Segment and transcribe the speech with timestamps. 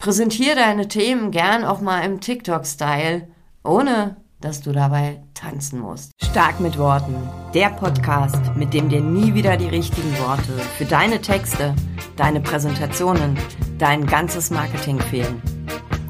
[0.00, 3.28] Präsentiere deine Themen gern auch mal im TikTok-Style,
[3.62, 6.12] ohne dass du dabei tanzen musst.
[6.24, 7.14] Stark mit Worten,
[7.52, 11.76] der Podcast, mit dem dir nie wieder die richtigen Worte für deine Texte,
[12.16, 13.36] deine Präsentationen,
[13.76, 15.42] dein ganzes Marketing fehlen.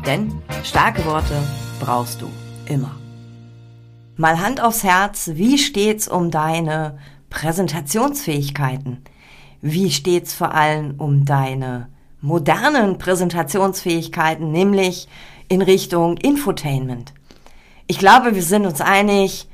[0.07, 1.43] Denn starke Worte
[1.81, 2.31] brauchst du
[2.67, 2.95] immer.
[4.15, 6.97] Mal Hand aufs Herz, wie steht's um deine
[7.29, 9.03] Präsentationsfähigkeiten?
[9.61, 11.89] Wie steht's vor allem um deine
[12.21, 15.09] modernen Präsentationsfähigkeiten, nämlich
[15.49, 17.13] in Richtung Infotainment.
[17.87, 19.49] Ich glaube, wir sind uns einig,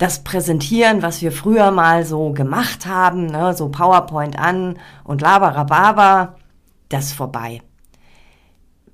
[0.00, 6.36] das Präsentieren, was wir früher mal so gemacht haben, ne, so PowerPoint an und Labarababa,
[6.88, 7.60] das ist vorbei.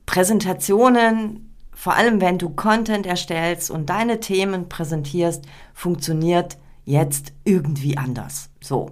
[0.05, 8.51] Präsentationen, vor allem wenn du Content erstellst und deine Themen präsentierst, funktioniert jetzt irgendwie anders.
[8.61, 8.91] So.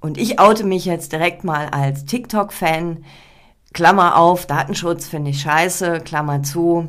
[0.00, 3.04] Und ich oute mich jetzt direkt mal als TikTok-Fan.
[3.72, 6.88] Klammer auf, Datenschutz finde ich scheiße, Klammer zu.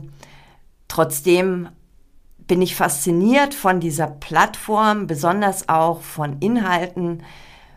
[0.88, 1.70] Trotzdem
[2.48, 7.24] bin ich fasziniert von dieser Plattform, besonders auch von Inhalten,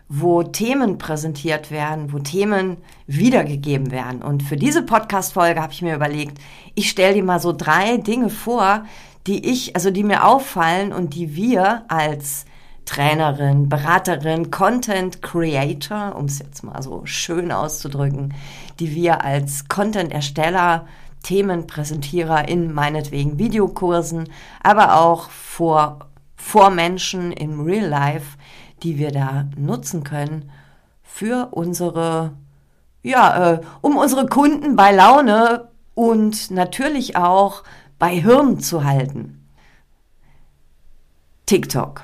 [0.09, 4.23] wo Themen präsentiert werden, wo Themen wiedergegeben werden.
[4.23, 6.39] Und für diese Podcast-Folge habe ich mir überlegt,
[6.75, 8.85] ich stelle dir mal so drei Dinge vor,
[9.27, 12.45] die ich, also die mir auffallen und die wir als
[12.87, 18.33] Trainerin, Beraterin, Content Creator, um es jetzt mal so schön auszudrücken,
[18.79, 20.87] die wir als Content-Ersteller,
[21.23, 24.29] Themenpräsentierer in meinetwegen Videokursen,
[24.63, 26.07] aber auch vor,
[26.37, 28.39] vor Menschen im Real Life,
[28.83, 30.51] die wir da nutzen können
[31.03, 32.33] für unsere,
[33.03, 37.65] ja, äh, um unsere Kunden bei Laune und natürlich auch
[37.99, 39.49] bei Hirn zu halten.
[41.47, 42.03] TikTok.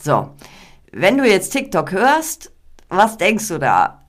[0.00, 0.30] So,
[0.92, 2.50] wenn du jetzt TikTok hörst,
[2.88, 4.02] was denkst du da?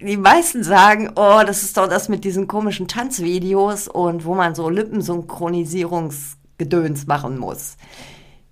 [0.00, 4.54] Die meisten sagen, oh, das ist doch das mit diesen komischen Tanzvideos und wo man
[4.54, 7.76] so Lippensynchronisierungsgedöns machen muss.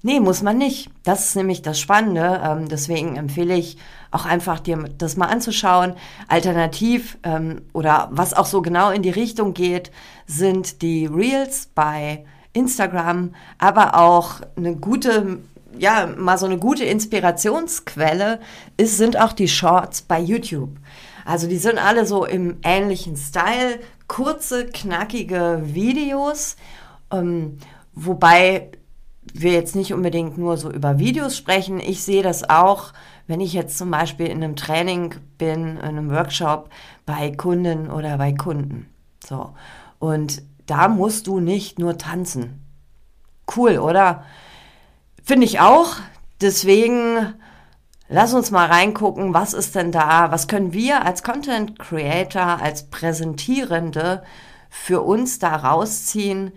[0.03, 0.91] Nee, muss man nicht.
[1.03, 2.41] Das ist nämlich das Spannende.
[2.43, 3.77] Ähm, deswegen empfehle ich
[4.11, 5.95] auch einfach dir das mal anzuschauen.
[6.27, 9.91] Alternativ ähm, oder was auch so genau in die Richtung geht,
[10.27, 15.39] sind die Reels bei Instagram, aber auch eine gute
[15.79, 18.41] ja, mal so eine gute Inspirationsquelle
[18.77, 20.77] ist, sind auch die Shorts bei YouTube.
[21.25, 26.57] Also die sind alle so im ähnlichen Style, kurze, knackige Videos,
[27.13, 27.59] ähm,
[27.95, 28.71] wobei
[29.33, 31.79] wir jetzt nicht unbedingt nur so über Videos sprechen.
[31.79, 32.93] Ich sehe das auch,
[33.27, 36.71] wenn ich jetzt zum Beispiel in einem Training bin, in einem Workshop
[37.07, 38.89] bei Kunden oder bei Kunden.
[39.25, 39.51] So.
[39.99, 42.65] Und da musst du nicht nur tanzen.
[43.57, 44.25] Cool, oder?
[45.31, 45.95] Finde ich auch.
[46.41, 47.35] Deswegen
[48.09, 52.91] lass uns mal reingucken, was ist denn da, was können wir als Content Creator, als
[52.91, 54.25] Präsentierende
[54.71, 56.51] für uns da rausziehen,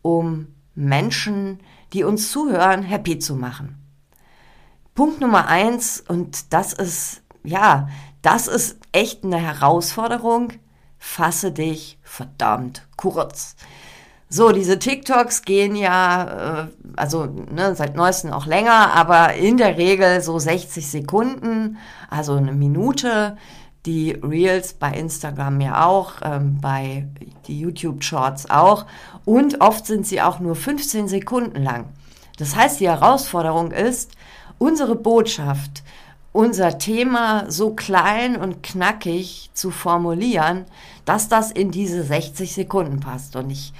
[0.00, 1.58] um Menschen,
[1.92, 3.84] die uns zuhören, happy zu machen.
[4.94, 7.88] Punkt Nummer eins, und das ist, ja,
[8.22, 10.52] das ist echt eine Herausforderung.
[11.00, 13.56] Fasse dich verdammt kurz.
[14.32, 19.76] So, diese TikToks gehen ja, äh, also ne, seit neuestem auch länger, aber in der
[19.76, 23.36] Regel so 60 Sekunden, also eine Minute.
[23.86, 27.08] Die Reels bei Instagram ja auch, ähm, bei
[27.48, 28.86] die YouTube Shorts auch.
[29.24, 31.86] Und oft sind sie auch nur 15 Sekunden lang.
[32.38, 34.12] Das heißt, die Herausforderung ist,
[34.58, 35.82] unsere Botschaft,
[36.30, 40.66] unser Thema so klein und knackig zu formulieren,
[41.04, 43.34] dass das in diese 60 Sekunden passt.
[43.34, 43.72] Und ich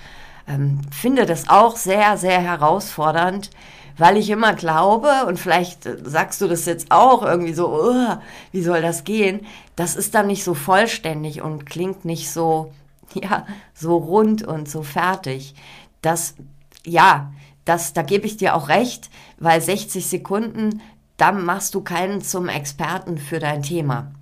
[0.50, 3.50] ähm, finde das auch sehr, sehr herausfordernd,
[3.96, 8.16] weil ich immer glaube, und vielleicht äh, sagst du das jetzt auch irgendwie so, uh,
[8.50, 9.46] wie soll das gehen?
[9.76, 12.72] Das ist dann nicht so vollständig und klingt nicht so,
[13.14, 15.54] ja, so rund und so fertig.
[16.02, 16.34] Das,
[16.84, 17.32] ja,
[17.64, 20.82] das, da gebe ich dir auch recht, weil 60 Sekunden,
[21.16, 24.12] dann machst du keinen zum Experten für dein Thema.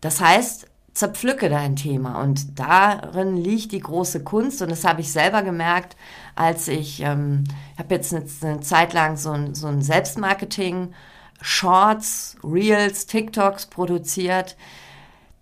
[0.00, 0.69] Das heißt,
[1.00, 2.20] zerpflücke dein Thema.
[2.20, 4.62] Und darin liegt die große Kunst.
[4.62, 5.96] Und das habe ich selber gemerkt,
[6.36, 7.44] als ich, ähm,
[7.78, 10.92] habe jetzt eine, eine, Zeit lang so ein, so ein Selbstmarketing,
[11.40, 14.56] Shorts, Reels, TikToks produziert.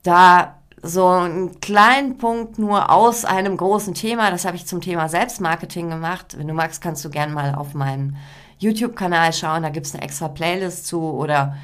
[0.05, 5.09] Da so einen kleinen Punkt nur aus einem großen Thema, das habe ich zum Thema
[5.09, 6.39] Selbstmarketing gemacht.
[6.39, 8.17] Wenn du magst, kannst du gerne mal auf meinen
[8.61, 11.57] YouTube-Kanal schauen, da gibt es eine extra Playlist zu oder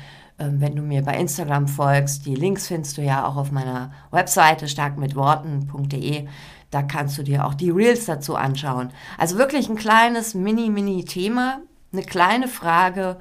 [0.52, 2.26] wenn du mir bei Instagram folgst.
[2.26, 6.26] Die Links findest du ja auch auf meiner Webseite starkmitworten.de.
[6.70, 8.90] Da kannst du dir auch die Reels dazu anschauen.
[9.18, 11.60] Also wirklich ein kleines Mini-Mini-Thema,
[11.92, 13.16] eine kleine Frage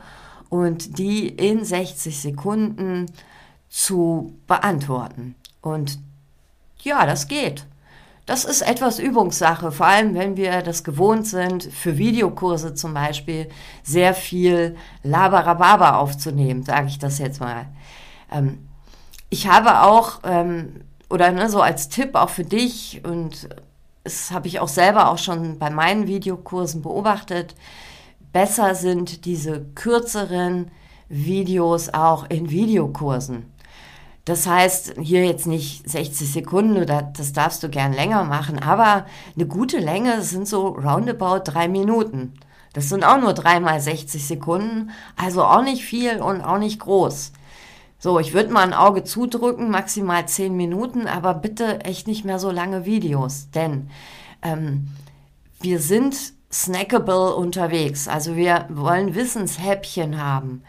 [0.50, 3.08] und die in 60 Sekunden
[3.70, 5.36] zu beantworten.
[5.62, 6.00] Und
[6.82, 7.66] ja, das geht.
[8.26, 13.50] Das ist etwas Übungssache, vor allem wenn wir das gewohnt sind, für Videokurse zum Beispiel
[13.84, 17.66] sehr viel Labarababa aufzunehmen, sage ich das jetzt mal.
[18.32, 18.70] Ähm,
[19.30, 23.50] ich habe auch, ähm, oder ne, so als Tipp auch für dich, und
[24.06, 27.56] das habe ich auch selber auch schon bei meinen Videokursen beobachtet,
[28.32, 30.72] besser sind diese kürzeren
[31.10, 33.53] Videos auch in Videokursen.
[34.26, 39.06] Das heißt, hier jetzt nicht 60 Sekunden oder das darfst du gern länger machen, aber
[39.36, 42.34] eine gute Länge sind so roundabout drei Minuten.
[42.72, 47.34] Das sind auch nur dreimal 60 Sekunden, also auch nicht viel und auch nicht groß.
[48.00, 52.40] So, ich würde mal ein Auge zudrücken, maximal zehn Minuten, aber bitte echt nicht mehr
[52.40, 53.90] so lange Videos, denn
[54.42, 54.88] ähm,
[55.62, 58.08] wir sind snackable unterwegs.
[58.08, 60.64] Also wir wollen Wissenshäppchen haben.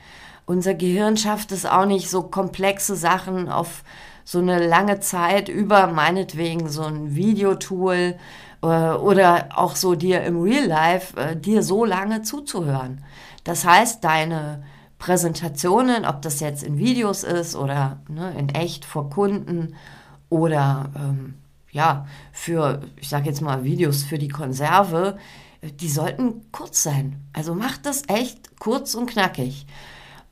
[0.46, 3.82] Unser Gehirn schafft es auch nicht, so komplexe Sachen auf
[4.24, 8.16] so eine lange Zeit über meinetwegen so ein Videotool
[8.62, 13.04] äh, oder auch so dir im Real Life äh, dir so lange zuzuhören.
[13.44, 14.64] Das heißt, deine
[14.98, 19.74] Präsentationen, ob das jetzt in Videos ist oder ne, in echt vor Kunden
[20.30, 21.34] oder ähm,
[21.70, 25.18] ja, für, ich sage jetzt mal, Videos für die Konserve,
[25.80, 27.20] die sollten kurz sein.
[27.32, 29.66] Also mach das echt kurz und knackig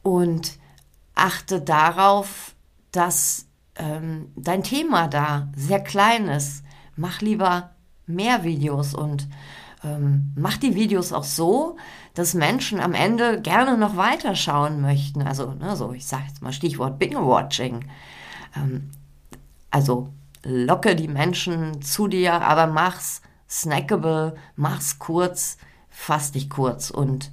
[0.02, 0.58] und
[1.14, 2.54] achte darauf,
[2.90, 3.46] dass
[3.76, 6.64] ähm, dein Thema da sehr klein ist.
[6.96, 7.70] Mach lieber
[8.06, 9.28] mehr Videos und
[9.84, 11.76] ähm, mach die Videos auch so,
[12.14, 15.22] dass Menschen am Ende gerne noch weiterschauen möchten.
[15.22, 17.84] Also, ne, so, ich sage jetzt mal Stichwort Binge-Watching.
[18.56, 18.90] Ähm,
[19.70, 20.12] also
[20.44, 25.56] locke die Menschen zu dir, aber mach's snackable, mach's kurz,
[25.88, 27.30] fass dich kurz und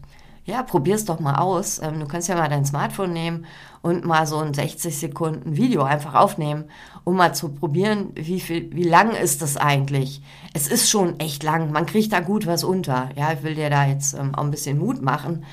[0.50, 1.80] ja, probier's doch mal aus.
[1.82, 3.46] Ähm, du kannst ja mal dein Smartphone nehmen
[3.82, 6.66] und mal so ein 60 Sekunden Video einfach aufnehmen,
[7.04, 10.22] um mal zu probieren, wie viel, wie lang ist das eigentlich?
[10.54, 11.72] Es ist schon echt lang.
[11.72, 13.10] Man kriegt da gut was unter.
[13.16, 15.46] Ja, ich will dir da jetzt ähm, auch ein bisschen Mut machen.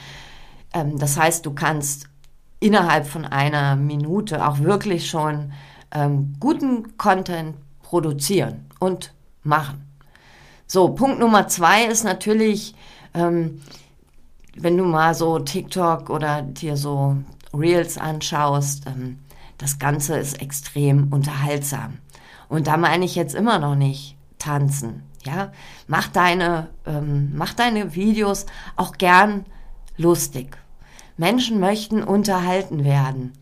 [0.72, 2.08] Ähm, das heißt, du kannst
[2.58, 5.52] innerhalb von einer Minute auch wirklich schon
[5.92, 9.87] ähm, guten Content produzieren und machen.
[10.66, 12.75] So, Punkt Nummer zwei ist natürlich,
[13.14, 13.60] ähm,
[14.58, 17.17] wenn du mal so TikTok oder dir so
[17.53, 19.19] Reels anschaust, ähm,
[19.58, 21.99] das Ganze ist extrem unterhaltsam.
[22.49, 25.03] Und da meine ich jetzt immer noch nicht tanzen.
[25.25, 25.50] Ja,
[25.88, 29.44] mach deine, ähm, mach deine Videos auch gern
[29.97, 30.56] lustig.
[31.17, 33.32] Menschen möchten unterhalten werden.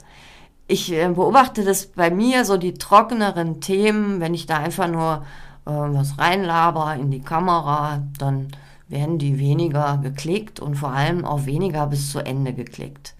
[0.67, 5.26] Ich äh, beobachte das bei mir, so die trockeneren Themen, wenn ich da einfach nur
[5.67, 8.49] äh, was reinlaber in die Kamera, dann
[8.88, 13.14] werden die weniger geklickt und vor allem auch weniger bis zu Ende geklickt.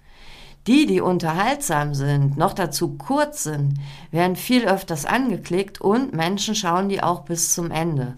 [0.67, 3.75] Die, die unterhaltsam sind, noch dazu kurz sind,
[4.11, 8.17] werden viel öfters angeklickt und Menschen schauen die auch bis zum Ende.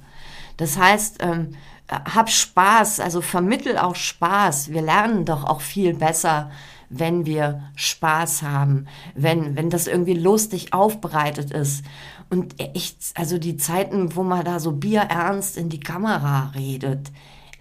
[0.55, 1.55] Das heißt, ähm,
[1.89, 4.69] hab Spaß, also vermittel auch Spaß.
[4.69, 6.51] Wir lernen doch auch viel besser,
[6.89, 11.83] wenn wir Spaß haben, wenn, wenn das irgendwie lustig aufbereitet ist.
[12.29, 17.11] Und echt, also die Zeiten, wo man da so bierernst in die Kamera redet,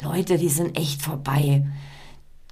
[0.02, 1.66] Leute, die sind echt vorbei.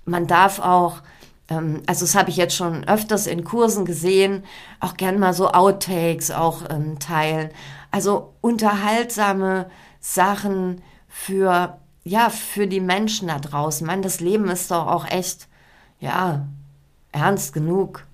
[0.04, 1.02] Man darf auch,
[1.48, 4.44] ähm, also das habe ich jetzt schon öfters in Kursen gesehen,
[4.80, 7.50] auch gern mal so Outtakes auch ähm, teilen.
[7.90, 9.70] Also unterhaltsame
[10.00, 13.86] Sachen für, ja, für die Menschen da draußen.
[13.86, 15.48] Man, das Leben ist doch auch echt,
[16.00, 16.46] ja,
[17.12, 18.06] ernst genug.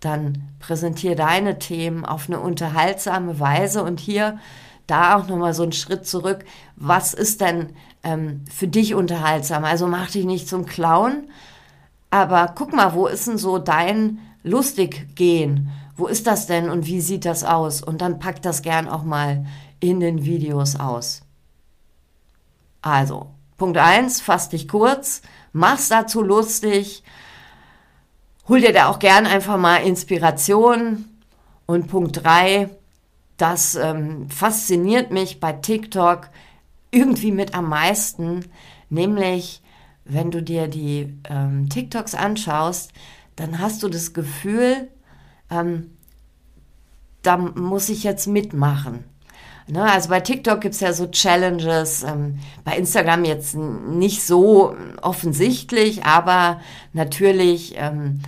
[0.00, 4.38] Dann präsentiere deine Themen auf eine unterhaltsame Weise und hier
[4.90, 6.44] da auch nochmal so einen Schritt zurück.
[6.76, 9.64] Was ist denn ähm, für dich unterhaltsam?
[9.64, 11.28] Also mach dich nicht zum Clown,
[12.10, 15.70] aber guck mal, wo ist denn so dein lustig gehen?
[15.96, 17.82] Wo ist das denn und wie sieht das aus?
[17.82, 19.46] Und dann pack das gern auch mal
[19.80, 21.22] in den Videos aus.
[22.82, 23.28] Also,
[23.58, 25.20] Punkt 1, fass dich kurz,
[25.52, 27.02] mach's dazu lustig,
[28.48, 31.04] hol dir da auch gern einfach mal Inspiration.
[31.66, 32.68] Und Punkt 3,
[33.40, 36.28] das ähm, fasziniert mich bei TikTok
[36.90, 38.44] irgendwie mit am meisten,
[38.90, 39.62] nämlich
[40.04, 42.92] wenn du dir die ähm, TikToks anschaust,
[43.36, 44.88] dann hast du das Gefühl,
[45.50, 45.96] ähm,
[47.22, 49.04] da muss ich jetzt mitmachen.
[49.68, 54.74] Ne, also bei TikTok gibt es ja so Challenges, ähm, bei Instagram jetzt nicht so
[55.00, 56.60] offensichtlich, aber
[56.92, 58.20] natürlich ähm,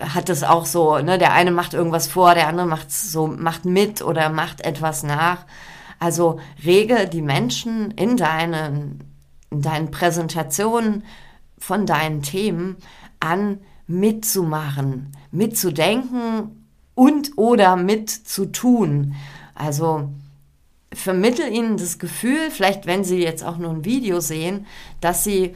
[0.00, 3.64] hat es auch so, ne, der eine macht irgendwas vor, der andere macht so, macht
[3.64, 5.44] mit oder macht etwas nach.
[5.98, 9.04] Also rege die Menschen in deinen,
[9.50, 11.04] in deinen Präsentationen
[11.58, 12.76] von deinen Themen
[13.20, 19.14] an, mitzumachen, mitzudenken und oder mitzutun.
[19.54, 20.08] Also
[20.92, 24.66] vermittel ihnen das Gefühl, vielleicht wenn sie jetzt auch nur ein Video sehen,
[25.00, 25.54] dass sie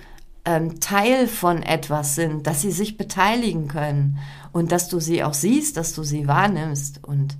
[0.48, 4.18] ähm, Teil von etwas sind, dass sie sich beteiligen können
[4.50, 7.04] und dass du sie auch siehst, dass du sie wahrnimmst.
[7.04, 7.36] Und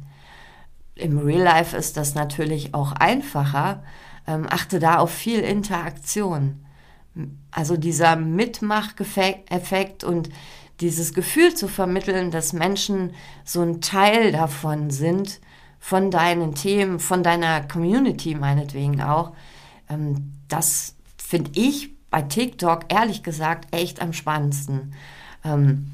[0.94, 3.82] im Real Life ist das natürlich auch einfacher.
[4.26, 6.66] Ähm, achte da auf viel Interaktion.
[7.50, 10.28] Also dieser Mitmacheffekt und
[10.80, 15.40] dieses Gefühl zu vermitteln, dass Menschen so ein Teil davon sind,
[15.80, 19.32] von deinen Themen, von deiner Community meinetwegen auch,
[19.88, 24.94] ähm, das finde ich bei TikTok ehrlich gesagt echt am spannendsten.
[25.44, 25.92] Ähm,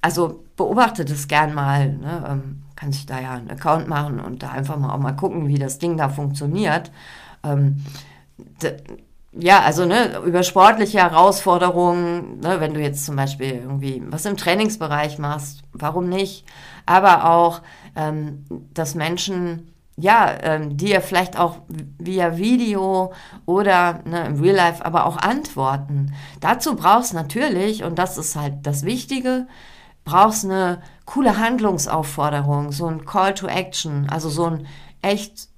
[0.00, 1.92] also beobachte das gern mal.
[1.92, 2.24] Ne?
[2.28, 5.48] Ähm, kann sich da ja einen Account machen und da einfach mal auch mal gucken,
[5.48, 6.90] wie das Ding da funktioniert.
[7.42, 7.84] Ähm,
[9.32, 14.36] ja, also ne, über sportliche Herausforderungen, ne, wenn du jetzt zum Beispiel irgendwie was im
[14.36, 16.44] Trainingsbereich machst, warum nicht?
[16.86, 17.62] Aber auch,
[17.96, 21.58] ähm, dass Menschen ja, ähm, dir vielleicht auch
[21.98, 23.12] via Video
[23.46, 26.12] oder ne, im Real Life aber auch antworten.
[26.40, 29.46] Dazu brauchst natürlich, und das ist halt das Wichtige,
[30.04, 34.66] brauchst eine coole Handlungsaufforderung, so ein Call to Action, also so ein
[35.00, 35.48] echt,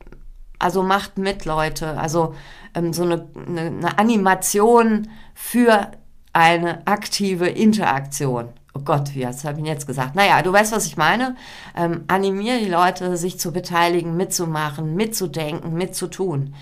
[0.60, 2.34] also macht mit, Leute, also
[2.74, 5.90] ähm, so eine, eine, eine Animation für
[6.32, 10.14] eine aktive Interaktion oh Gott, wie was habe ich jetzt gesagt?
[10.14, 11.36] Naja, du weißt, was ich meine.
[11.76, 16.54] Ähm, animiere die Leute, sich zu beteiligen, mitzumachen, mitzudenken, mitzutun.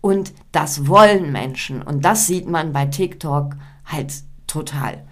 [0.00, 1.82] Und das wollen Menschen.
[1.82, 3.56] Und das sieht man bei TikTok
[3.86, 4.12] halt
[4.46, 5.04] total.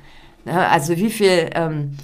[0.45, 0.69] Ne?
[0.69, 1.97] Also wie viel, ähm,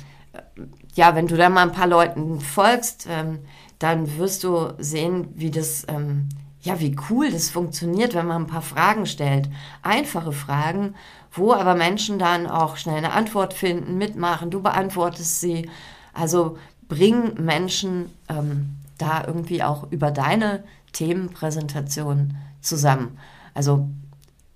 [0.95, 3.41] ja, wenn du da mal ein paar Leuten folgst, ähm,
[3.79, 6.29] dann wirst du sehen, wie das, ähm,
[6.63, 9.49] ja, wie cool das funktioniert, wenn man ein paar Fragen stellt.
[9.83, 10.95] Einfache Fragen
[11.33, 15.71] wo aber Menschen dann auch schnell eine Antwort finden, mitmachen, du beantwortest sie.
[16.13, 23.19] Also bring Menschen ähm, da irgendwie auch über deine Themenpräsentation zusammen.
[23.55, 23.89] Also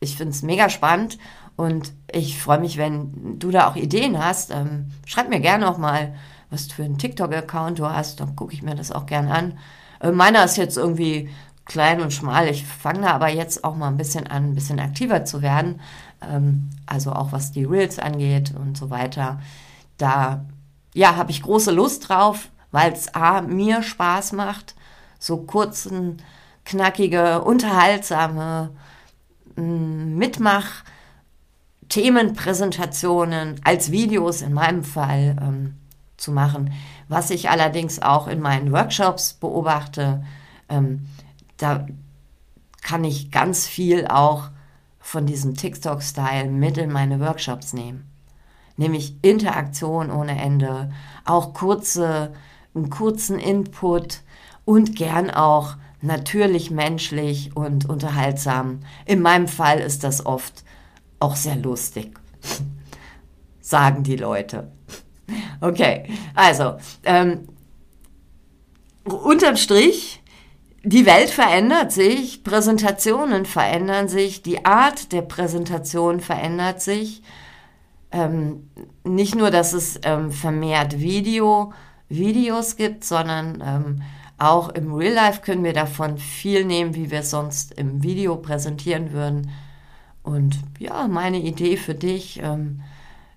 [0.01, 1.19] ich finde es mega spannend
[1.57, 4.51] und ich freue mich, wenn du da auch Ideen hast.
[4.51, 6.15] Ähm, schreib mir gerne auch mal,
[6.51, 9.59] was für einen TikTok-Account du hast, dann gucke ich mir das auch gerne an.
[10.01, 11.31] Äh, meiner ist jetzt irgendwie
[11.65, 12.49] klein und schmal.
[12.49, 15.81] Ich fange da aber jetzt auch mal ein bisschen an, ein bisschen aktiver zu werden.
[16.21, 19.41] Ähm, also auch was die Reels angeht und so weiter.
[19.99, 20.45] Da,
[20.95, 24.75] ja, habe ich große Lust drauf, weil es A, mir Spaß macht,
[25.19, 26.23] so kurzen,
[26.65, 28.71] knackige, unterhaltsame
[29.57, 30.85] mm, Mitmach-
[31.93, 35.75] Themenpräsentationen als Videos in meinem Fall ähm,
[36.17, 36.73] zu machen.
[37.09, 40.25] Was ich allerdings auch in meinen Workshops beobachte,
[40.71, 41.07] ähm,
[41.63, 41.87] da
[42.83, 44.51] kann ich ganz viel auch
[44.99, 48.11] von diesem TikTok-Style mit in meine Workshops nehmen.
[48.77, 50.91] Nämlich Interaktion ohne Ende,
[51.25, 52.33] auch kurze,
[52.75, 54.23] einen kurzen Input
[54.65, 58.81] und gern auch natürlich menschlich und unterhaltsam.
[59.07, 60.65] In meinem Fall ist das oft
[61.21, 62.19] auch sehr lustig,
[63.61, 64.73] sagen die Leute.
[65.63, 67.49] Okay, also ähm,
[69.05, 70.22] unterm Strich
[70.85, 77.23] die Welt verändert sich, Präsentationen verändern sich, die Art der Präsentation verändert sich.
[78.11, 78.69] Ähm,
[79.05, 81.73] nicht nur, dass es ähm, vermehrt Video,
[82.09, 84.03] Videos gibt, sondern ähm,
[84.39, 88.37] auch im Real Life können wir davon viel nehmen, wie wir es sonst im Video
[88.37, 89.51] präsentieren würden.
[90.25, 92.83] Und ja, meine Idee für dich, ähm,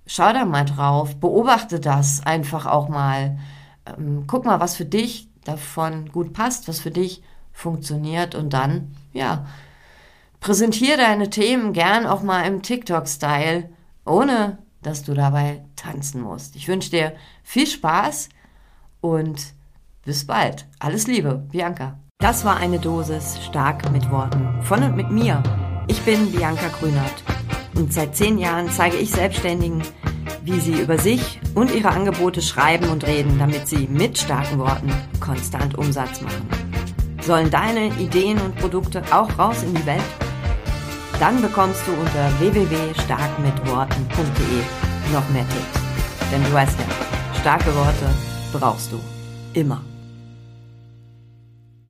[0.07, 3.37] schau da mal drauf, beobachte das einfach auch mal.
[3.85, 7.21] Ähm, guck mal, was für dich davon gut passt, was für dich
[7.55, 9.47] funktioniert und dann, ja,
[10.41, 13.69] präsentiere deine Themen gern auch mal im TikTok-Style,
[14.05, 16.55] ohne dass du dabei tanzen musst.
[16.55, 18.29] Ich wünsche dir viel Spaß
[19.01, 19.53] und
[20.03, 20.67] bis bald.
[20.77, 21.97] Alles Liebe, Bianca.
[22.19, 25.41] Das war eine Dosis stark mit Worten von und mit mir.
[25.87, 27.23] Ich bin Bianca Grünert
[27.75, 29.81] und seit zehn Jahren zeige ich Selbstständigen,
[30.43, 34.91] wie sie über sich und ihre Angebote schreiben und reden, damit sie mit starken Worten
[35.19, 36.54] konstant Umsatz machen.
[37.25, 40.03] Sollen deine Ideen und Produkte auch raus in die Welt?
[41.19, 44.61] Dann bekommst du unter www.starkmitworten.de
[45.11, 45.79] noch mehr Tipps.
[46.31, 46.85] Denn du weißt ja,
[47.39, 48.07] starke Worte
[48.53, 48.99] brauchst du
[49.53, 49.81] immer.